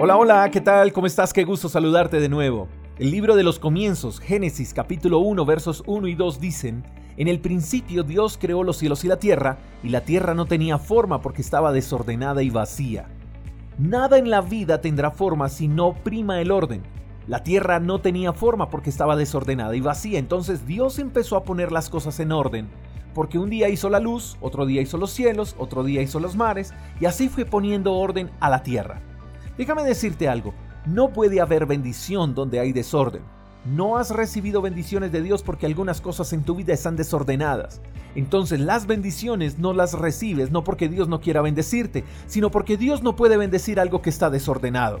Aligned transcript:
Hola, 0.00 0.16
hola, 0.16 0.48
¿qué 0.52 0.60
tal? 0.60 0.92
¿Cómo 0.92 1.08
estás? 1.08 1.32
Qué 1.32 1.42
gusto 1.42 1.68
saludarte 1.68 2.20
de 2.20 2.28
nuevo. 2.28 2.68
El 3.00 3.10
libro 3.10 3.34
de 3.34 3.42
los 3.42 3.58
comienzos, 3.58 4.20
Génesis 4.20 4.72
capítulo 4.72 5.18
1, 5.18 5.44
versos 5.44 5.82
1 5.86 6.06
y 6.06 6.14
2 6.14 6.38
dicen, 6.38 6.84
En 7.16 7.26
el 7.26 7.40
principio 7.40 8.04
Dios 8.04 8.38
creó 8.40 8.62
los 8.62 8.76
cielos 8.76 9.02
y 9.02 9.08
la 9.08 9.18
tierra, 9.18 9.58
y 9.82 9.88
la 9.88 10.02
tierra 10.02 10.34
no 10.34 10.46
tenía 10.46 10.78
forma 10.78 11.20
porque 11.20 11.42
estaba 11.42 11.72
desordenada 11.72 12.44
y 12.44 12.50
vacía. 12.50 13.08
Nada 13.76 14.18
en 14.18 14.30
la 14.30 14.40
vida 14.40 14.80
tendrá 14.80 15.10
forma 15.10 15.48
si 15.48 15.66
no 15.66 15.94
prima 15.94 16.40
el 16.40 16.52
orden. 16.52 16.82
La 17.26 17.42
tierra 17.42 17.80
no 17.80 18.00
tenía 18.00 18.32
forma 18.32 18.70
porque 18.70 18.90
estaba 18.90 19.16
desordenada 19.16 19.74
y 19.74 19.80
vacía, 19.80 20.20
entonces 20.20 20.64
Dios 20.64 21.00
empezó 21.00 21.36
a 21.36 21.42
poner 21.42 21.72
las 21.72 21.90
cosas 21.90 22.20
en 22.20 22.30
orden, 22.30 22.68
porque 23.14 23.40
un 23.40 23.50
día 23.50 23.68
hizo 23.68 23.90
la 23.90 23.98
luz, 23.98 24.36
otro 24.40 24.64
día 24.64 24.80
hizo 24.80 24.96
los 24.96 25.10
cielos, 25.10 25.56
otro 25.58 25.82
día 25.82 26.02
hizo 26.02 26.20
los 26.20 26.36
mares, 26.36 26.72
y 27.00 27.06
así 27.06 27.28
fue 27.28 27.44
poniendo 27.44 27.94
orden 27.94 28.30
a 28.38 28.48
la 28.48 28.62
tierra. 28.62 29.02
Déjame 29.58 29.82
decirte 29.82 30.28
algo, 30.28 30.54
no 30.86 31.12
puede 31.12 31.40
haber 31.40 31.66
bendición 31.66 32.32
donde 32.34 32.60
hay 32.60 32.72
desorden. 32.72 33.22
No 33.66 33.96
has 33.96 34.10
recibido 34.10 34.62
bendiciones 34.62 35.10
de 35.10 35.20
Dios 35.20 35.42
porque 35.42 35.66
algunas 35.66 36.00
cosas 36.00 36.32
en 36.32 36.44
tu 36.44 36.54
vida 36.54 36.72
están 36.72 36.94
desordenadas. 36.94 37.80
Entonces 38.14 38.60
las 38.60 38.86
bendiciones 38.86 39.58
no 39.58 39.72
las 39.72 39.94
recibes 39.94 40.52
no 40.52 40.62
porque 40.62 40.88
Dios 40.88 41.08
no 41.08 41.20
quiera 41.20 41.42
bendecirte, 41.42 42.04
sino 42.26 42.52
porque 42.52 42.76
Dios 42.76 43.02
no 43.02 43.16
puede 43.16 43.36
bendecir 43.36 43.80
algo 43.80 44.00
que 44.00 44.10
está 44.10 44.30
desordenado. 44.30 45.00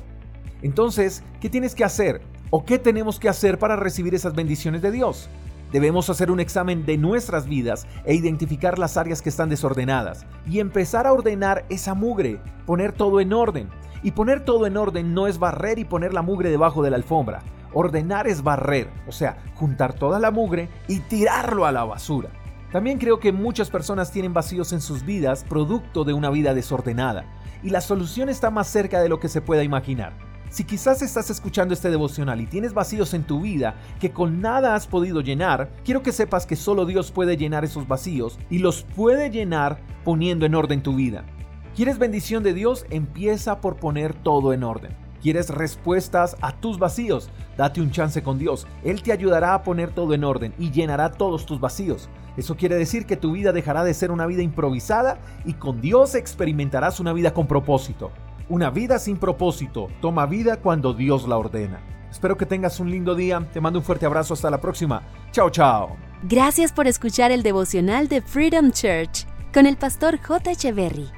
Entonces, 0.60 1.22
¿qué 1.40 1.48
tienes 1.48 1.76
que 1.76 1.84
hacer? 1.84 2.20
¿O 2.50 2.64
qué 2.64 2.80
tenemos 2.80 3.20
que 3.20 3.28
hacer 3.28 3.60
para 3.60 3.76
recibir 3.76 4.16
esas 4.16 4.34
bendiciones 4.34 4.82
de 4.82 4.90
Dios? 4.90 5.30
Debemos 5.70 6.10
hacer 6.10 6.30
un 6.30 6.40
examen 6.40 6.84
de 6.84 6.96
nuestras 6.96 7.46
vidas 7.46 7.86
e 8.04 8.14
identificar 8.14 8.78
las 8.78 8.96
áreas 8.96 9.22
que 9.22 9.28
están 9.28 9.50
desordenadas 9.50 10.26
y 10.46 10.58
empezar 10.60 11.06
a 11.06 11.12
ordenar 11.12 11.64
esa 11.68 11.94
mugre, 11.94 12.40
poner 12.66 12.92
todo 12.92 13.20
en 13.20 13.32
orden. 13.32 13.68
Y 14.02 14.12
poner 14.12 14.44
todo 14.44 14.66
en 14.66 14.76
orden 14.76 15.14
no 15.14 15.26
es 15.26 15.38
barrer 15.38 15.78
y 15.78 15.84
poner 15.84 16.14
la 16.14 16.22
mugre 16.22 16.50
debajo 16.50 16.82
de 16.82 16.90
la 16.90 16.96
alfombra. 16.96 17.42
Ordenar 17.72 18.26
es 18.26 18.42
barrer, 18.42 18.88
o 19.06 19.12
sea, 19.12 19.38
juntar 19.54 19.92
toda 19.92 20.18
la 20.18 20.30
mugre 20.30 20.68
y 20.88 21.00
tirarlo 21.00 21.66
a 21.66 21.72
la 21.72 21.84
basura. 21.84 22.30
También 22.72 22.98
creo 22.98 23.18
que 23.18 23.32
muchas 23.32 23.70
personas 23.70 24.12
tienen 24.12 24.34
vacíos 24.34 24.72
en 24.72 24.80
sus 24.80 25.04
vidas 25.04 25.44
producto 25.44 26.04
de 26.04 26.12
una 26.12 26.30
vida 26.30 26.54
desordenada, 26.54 27.24
y 27.62 27.70
la 27.70 27.80
solución 27.80 28.28
está 28.28 28.50
más 28.50 28.68
cerca 28.68 29.00
de 29.00 29.08
lo 29.08 29.20
que 29.20 29.28
se 29.28 29.40
pueda 29.40 29.62
imaginar. 29.62 30.12
Si 30.50 30.64
quizás 30.64 31.02
estás 31.02 31.28
escuchando 31.28 31.74
este 31.74 31.90
devocional 31.90 32.40
y 32.40 32.46
tienes 32.46 32.72
vacíos 32.72 33.12
en 33.12 33.24
tu 33.24 33.42
vida 33.42 33.74
que 34.00 34.12
con 34.12 34.40
nada 34.40 34.74
has 34.74 34.86
podido 34.86 35.20
llenar, 35.20 35.70
quiero 35.84 36.02
que 36.02 36.12
sepas 36.12 36.46
que 36.46 36.56
solo 36.56 36.86
Dios 36.86 37.10
puede 37.10 37.36
llenar 37.36 37.64
esos 37.64 37.86
vacíos 37.86 38.38
y 38.48 38.58
los 38.58 38.82
puede 38.82 39.30
llenar 39.30 39.78
poniendo 40.04 40.46
en 40.46 40.54
orden 40.54 40.82
tu 40.82 40.94
vida. 40.94 41.24
¿Quieres 41.78 42.00
bendición 42.00 42.42
de 42.42 42.54
Dios? 42.54 42.86
Empieza 42.90 43.60
por 43.60 43.76
poner 43.76 44.12
todo 44.12 44.52
en 44.52 44.64
orden. 44.64 44.96
¿Quieres 45.22 45.48
respuestas 45.48 46.36
a 46.40 46.50
tus 46.50 46.80
vacíos? 46.80 47.30
Date 47.56 47.80
un 47.80 47.92
chance 47.92 48.20
con 48.20 48.36
Dios. 48.36 48.66
Él 48.82 49.00
te 49.00 49.12
ayudará 49.12 49.54
a 49.54 49.62
poner 49.62 49.92
todo 49.92 50.12
en 50.12 50.24
orden 50.24 50.52
y 50.58 50.72
llenará 50.72 51.12
todos 51.12 51.46
tus 51.46 51.60
vacíos. 51.60 52.08
Eso 52.36 52.56
quiere 52.56 52.74
decir 52.74 53.06
que 53.06 53.16
tu 53.16 53.30
vida 53.30 53.52
dejará 53.52 53.84
de 53.84 53.94
ser 53.94 54.10
una 54.10 54.26
vida 54.26 54.42
improvisada 54.42 55.20
y 55.44 55.52
con 55.52 55.80
Dios 55.80 56.16
experimentarás 56.16 56.98
una 56.98 57.12
vida 57.12 57.32
con 57.32 57.46
propósito. 57.46 58.10
Una 58.48 58.70
vida 58.70 58.98
sin 58.98 59.16
propósito 59.16 59.86
toma 60.00 60.26
vida 60.26 60.56
cuando 60.56 60.94
Dios 60.94 61.28
la 61.28 61.38
ordena. 61.38 61.78
Espero 62.10 62.36
que 62.36 62.44
tengas 62.44 62.80
un 62.80 62.90
lindo 62.90 63.14
día. 63.14 63.48
Te 63.52 63.60
mando 63.60 63.78
un 63.78 63.84
fuerte 63.84 64.04
abrazo. 64.04 64.34
Hasta 64.34 64.50
la 64.50 64.60
próxima. 64.60 65.00
Chao, 65.30 65.48
chao. 65.48 65.96
Gracias 66.24 66.72
por 66.72 66.88
escuchar 66.88 67.30
el 67.30 67.44
devocional 67.44 68.08
de 68.08 68.20
Freedom 68.20 68.72
Church 68.72 69.28
con 69.54 69.64
el 69.64 69.76
pastor 69.76 70.18
J. 70.20 70.50
Echeverry. 70.50 71.17